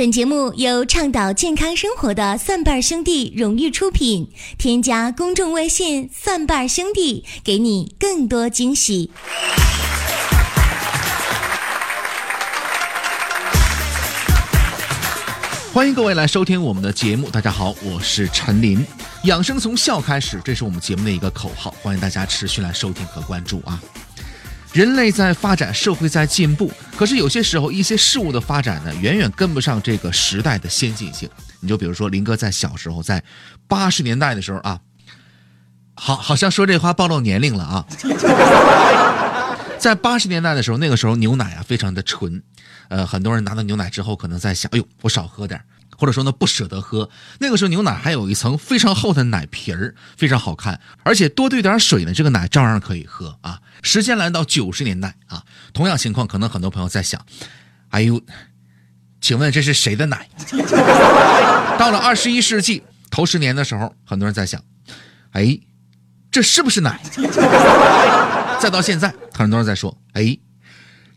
[0.00, 4.26] 本节目由倡导健康生活的蒜瓣兄弟荣誉出品。
[4.56, 9.10] 添加公众微信“蒜瓣兄弟”，给你更多惊喜。
[15.70, 17.28] 欢迎各位来收听我们的节目。
[17.28, 18.82] 大家好，我是陈林。
[19.24, 23.78] 养生从笑开始，这是我们节目的一个口号，欢迎大家持续来收听和关注啊。
[24.72, 31.28] 人类在发展，社会在进步，可是有些时候一些事物的发展呢，远远跟不上这个时代的先进性。
[31.60, 33.22] 你就比如说林哥在小时候，在
[33.66, 34.78] 八十年代的时候啊，
[35.94, 37.84] 好，好像说这话暴露年龄了啊。
[39.80, 42.42] 在八十年代的时候，那个时候牛奶啊非常的纯，
[42.88, 45.58] 呃，很多人拿到牛奶之后，可能在想，哎呦，我少喝点
[45.96, 47.08] 或者说呢不舍得喝。
[47.38, 53.58] 那个时候牛奶还有一层非常厚的奶皮儿，非常好看，而且多兑点水呢，这个奶照样可以喝啊。
[53.82, 57.24] 时间来到九十年代啊，同样情况，可能很多朋友在想，
[57.88, 58.20] 哎呦，
[59.20, 60.28] 请问这是谁的奶？
[61.78, 64.62] 到了二十一世纪头十年的时候，很多人在想，
[65.32, 65.58] 哎，
[66.30, 67.00] 这是不是奶？
[68.60, 70.36] 再到现在，很多人在说，哎，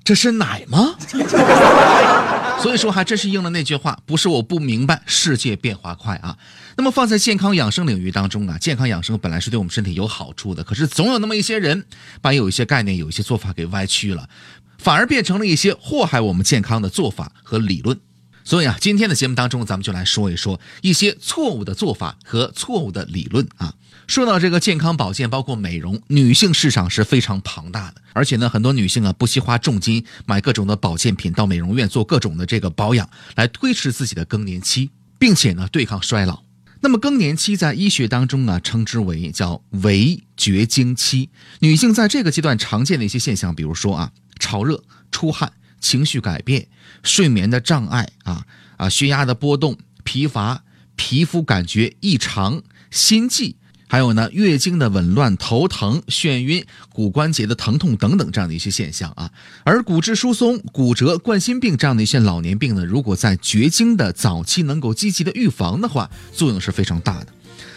[0.04, 0.96] 这是奶吗？
[2.62, 6.38] 所以说，还真是应了那句话，不是我不明白，世界变化快啊。
[6.78, 11.86] 那么放在健康养生领域当中啊，健康养生本来是对我们身体有好处的，可是总有那么一些人，
[12.22, 14.30] 把有一些概念、有一些做法给歪曲了，
[14.78, 18.00] 反而变成了一些祸害我们健康的做法和理论。
[18.44, 23.74] 所以啊，今天的节目当中，咱们就来说一说一些错误的做法和错误的理论啊。
[24.06, 36.44] 说到这个健康保健，包括美容，女性市场是非常庞大的，而且呢，很多女性啊不惜花重金买各种的保健品，到美容院做各种的这个保养，来推迟自己的更年期，并且呢对抗衰老。
[36.82, 41.30] 那么更年期在医学当中呢，称之为叫围绝经期。
[41.60, 45.54] 女性在这个阶段常见的一些现象，比如说啊潮热、出汗、
[45.84, 46.66] 情绪改变、
[47.04, 50.64] 睡眠的障碍啊啊血压的波动、疲乏、
[50.96, 53.58] 皮肤感觉异常、心悸。
[53.90, 59.30] 还有呢，月经的紊乱、头疼、眩晕、骨关节的疼痛等等这样的一些现象啊。
[59.64, 67.28] 而骨质疏松、骨折、冠心病这样的一些老年病呢，如果在绝经的早期能够积极的预防的话，作用是非常大的。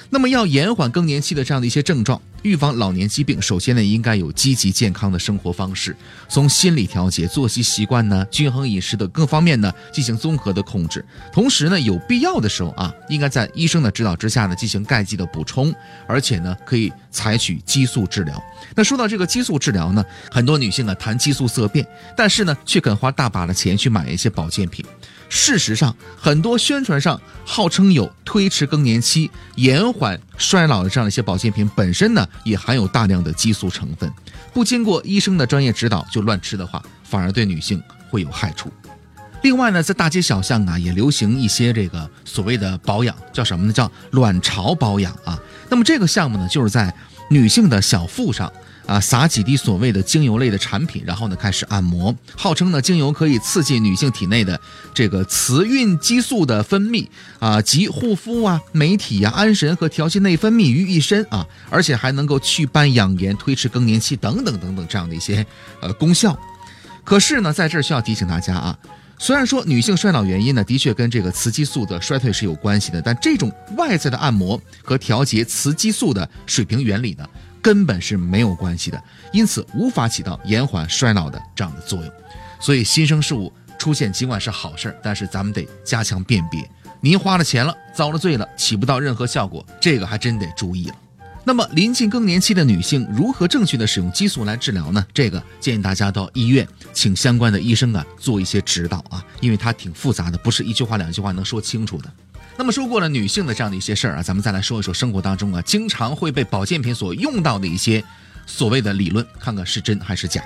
[0.08, 5.96] 那么要延缓更年期的这样的一些症状，预防老年疾病，首先呢应该有积极健康的生活方式，
[6.28, 11.04] 从心理调节、作息习惯呢、均衡饮食的各方面呢进行综合的控制。
[11.32, 15.74] 同时呢，有必要的时候啊，应该在医生的指导之下呢进行钙剂的补充，
[16.06, 18.40] 而且呢可以采取激素治疗。
[18.74, 21.86] 那说到这个激素治疗呢，很多女性啊谈激素色变，
[22.16, 24.84] 但是呢却肯花大把的钱去买一些保健品。
[25.28, 34.10] 事实上，很多宣传上号称有推迟更年期、延缓衰老的这样一些保健品，本身呢也含有大量的激素成分，
[34.52, 38.70] 不经过医生的专业指导就乱吃的话，反而对女性会有害处。
[39.42, 43.72] 另外呢，在大街小巷啊，也流行一些这个所谓的保养，叫什么呢？
[43.72, 45.38] 叫卵巢保养啊。
[45.68, 46.92] 那么这个项目呢，就是在
[47.30, 48.52] 女性的小腹上。
[48.86, 54.58] 啊，撒几滴所谓的精油类的产品，然后呢开始按摩，号称呢精油可以刺激女性体内的
[54.94, 57.06] 这个雌孕激素的分泌
[57.40, 65.44] 啊，及护肤啊、美体呀、安神和调节内分泌于一身啊，而且还能够祛斑养颜、推迟更年期等等等等这样的一些
[65.80, 66.38] 呃功效。
[67.02, 68.78] 可是呢，在这儿需要提醒大家啊，
[69.18, 77.26] 虽然说女性衰老原因呢的确跟这个雌激素的衰退是有关系的，但这种外在的按摩和调节雌激素的水平原理呢。
[77.66, 82.12] 根本是没有关系的，因此无法起到延缓衰老的这样的作用。
[82.60, 86.64] 所以新生事物出现尽管是好事儿，但是咱们得加强辨别。
[87.00, 90.94] 您花了钱了，遭了罪了，起不到任何效果，这个还真得注意了。
[91.48, 95.06] 那么临近更年期的女性如何正确的使用激素来治疗呢？
[95.14, 102.12] 这个建议大家到医院请相关的医生啊做一些指导啊，因为它挺复杂的，不是一句话两句话能说清楚的。
[102.56, 108.02] 那么说过了女性的这样的一些事儿啊，咱们再来说一说生活当中啊经常会被保健品所用到的一些
[108.44, 110.42] 所谓的理论，看看是真还是假。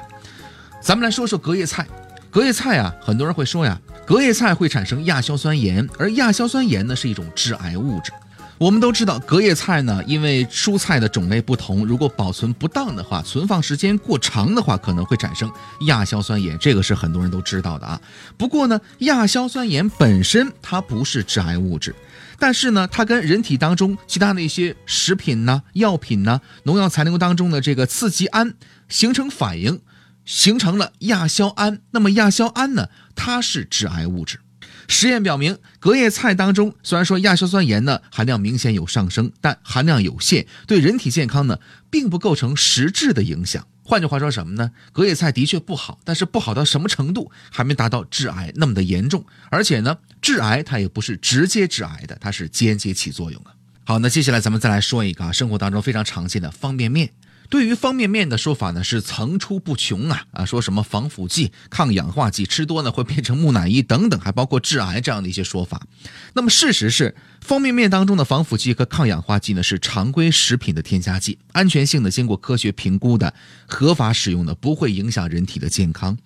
[0.83, 1.87] 咱们来说说隔夜菜，
[2.31, 8.13] 隔夜菜啊，很多人会说呀，隔夜菜会产生亚硝酸盐，而亚硝酸盐呢是一种致癌物质。
[8.61, 15.51] 我们都知道，隔夜菜呢，因为蔬菜的种类不同，如果保存不当的话，存放时间过长的话，可能会产生
[15.87, 17.99] 亚硝酸盐，这个是很多人都知道的啊。
[18.37, 21.95] 不过呢，亚硝酸盐本身它不是致癌物质，
[22.39, 28.53] 但是呢，它跟人体当中其他的一些食品呢、药品呢、农药残留当中的这个刺激胺
[28.91, 29.81] 形成反应，
[30.27, 31.81] 形成了亚硝胺。
[31.93, 34.39] 那么亚硝胺呢，它是致癌物质。
[34.89, 41.59] 实验表明，隔夜菜当中虽然说亚硝酸盐呢含量明显有上升，但含量有限，对人体健康呢
[41.91, 43.67] 并不构成实质的影响。
[43.83, 44.71] 换句话说什么呢？
[44.93, 49.25] 隔夜菜的确不好，但是不好到什么程度，还没达到致癌那么的严重。
[49.51, 53.51] 而且呢，致癌它也不是直接致癌的，它是间接起作用啊。
[53.85, 57.11] 好，那接下来咱们再来说一个啊，生活当中非常常见的方便面。
[57.51, 65.85] 对于方便面的说法呢，是层出不穷啊啊，说什么防腐剂、抗氧化剂，吃多呢会变成木乃伊等等，还包括致癌这样的一些说法。
[66.33, 73.35] 那么事实是，方便面当中的防腐剂和抗氧化剂呢是常规食品的添加剂，安全性呢经过科学评估的，
[73.67, 76.17] 合法使用的，不会影响人体的健康。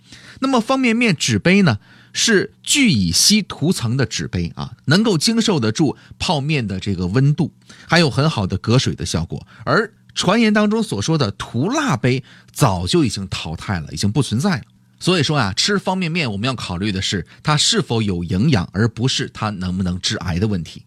[0.41, 1.79] 那么方便面纸杯呢
[2.13, 7.51] 是聚乙烯涂层的纸杯啊，能够经受得住泡面的这个温度，
[7.89, 9.91] 还有很好的隔水的效果，而。
[10.15, 12.23] 传言当中所说的涂蜡杯
[12.53, 14.63] 早就已经淘汰了，已经不存在了。
[15.01, 20.85] 所以说啊，吃方便面我们要考虑的是它是否有营养，而不是它能不能致癌的问题。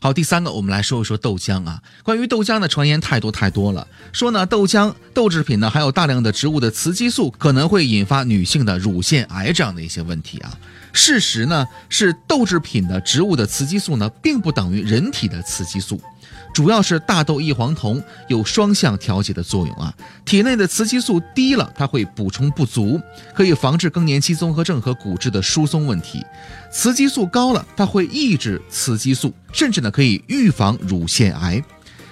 [0.00, 1.82] 好，第三个，我们来说一说豆浆啊。
[2.02, 10.56] 关于豆浆的传言太多太多了，说呢豆浆豆制品呢含有大量的植物的雌激素，可能会引发女性的乳腺癌这样的一些问题啊。
[10.92, 16.00] 事实呢是豆制品的植物的雌激素呢并不等于人体的雌激素。
[16.52, 19.92] 主要是大豆异黄酮有双向调节的作用啊，
[20.24, 23.00] 体内的雌激素低了，它会补充不足，
[23.34, 26.20] 可以防治更年期综合症和骨质的疏松问题；
[26.70, 31.62] 雌激素高了，它会抑制雌激素，甚至呢可以预防乳腺癌。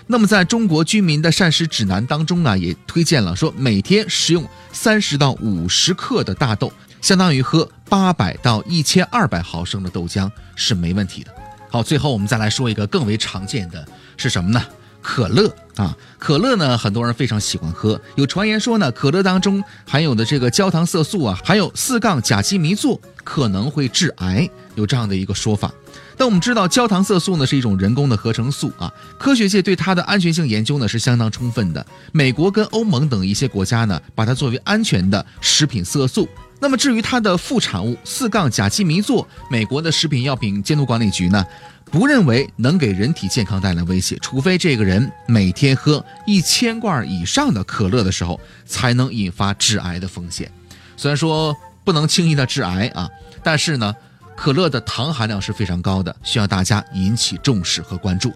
[0.08, 11.32] 那么在中国居民的膳食指南当中呢，也推荐了说每天食用三十到五十克的大豆，相当于喝八百到一千二百毫升的豆浆是没问题的。
[11.72, 13.82] 好，最后我们再来说一个更为常见的。
[14.18, 14.62] 是什么呢？
[15.00, 17.98] 可乐啊，可乐呢，很多人非常喜欢喝。
[18.14, 25.72] 有传言说呢，可乐当中含有的这个焦糖色素啊，含有四杠甲基醚唑，可能会致癌，有这样的一个说法。
[26.14, 31.84] 但我们知道，焦糖色素呢是一种人工的合成素啊，科学界对它的安全性研究呢是相当充分的。
[32.12, 36.28] 美国跟欧盟等一些国家呢，把它作为安全的食品色素。
[36.62, 41.44] 那么至于它的副产物四杠甲基醚唑，美国的食品药品监督管理局呢？
[41.90, 50.48] 不认为能给人体健康带来威胁，除非这个人每天喝一千罐以上的可乐的时候，才能引发致癌的风险。
[50.96, 53.10] 虽然说不能轻易的致癌啊，
[53.42, 53.92] 但是呢，
[54.36, 58.32] 可乐的糖含量是非常高的，需要大家引起重视和关注。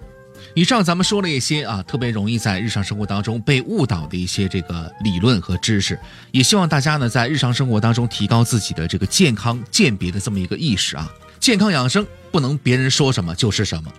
[0.55, 5.99] 以上咱们说了一些啊，特别容易在日常生活当中被误导的一些这个理论和知识，
[6.31, 11.11] 也希望大家呢在日常生活当中提高自己的这个健康鉴别的这么一个意识啊。
[11.39, 13.93] 健康养生不能别人说什么就是什么。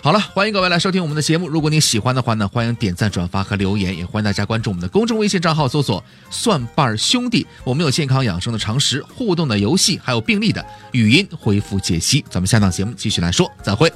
[0.00, 1.48] 好了，欢迎各位来收听我们的节目。
[1.48, 7.46] 如果你喜欢的话呢，欢迎点赞、转发和留言，也欢迎大家关注我们的公众微信账号，搜索“蒜瓣兄弟”。
[7.64, 12.24] 我们有健康养生的常识、互动的游戏，还有病例的语音回复解析。
[12.30, 13.92] 咱们下档节目继续来说，再会。